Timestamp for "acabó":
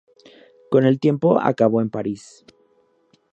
1.39-1.79